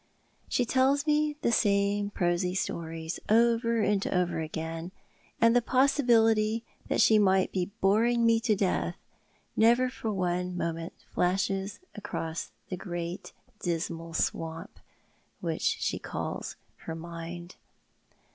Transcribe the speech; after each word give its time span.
She 0.49 0.65
tells 0.65 1.05
me 1.05 1.35
the 1.43 1.51
same 1.51 2.09
prosy 2.09 2.55
stories 2.55 3.19
over 3.29 3.81
and 3.81 4.07
over 4.07 4.39
again, 4.39 4.91
and 5.39 5.55
the 5.55 5.61
possibility 5.61 6.63
that 6.87 6.99
she 6.99 7.19
may 7.19 7.45
be 7.45 7.67
boring 7.81 8.25
me 8.25 8.39
to 8.39 8.55
death 8.55 8.95
never 9.55 9.91
for 9.91 10.11
one 10.11 10.57
moment 10.57 10.93
flashes 11.13 11.79
across 11.93 12.49
the 12.69 12.77
great 12.77 13.31
dismal 13.59 14.15
swamp 14.15 14.79
which 15.39 15.61
she 15.79 15.99
calls 15.99 16.55
her 16.87 16.95
mind. 16.95 17.53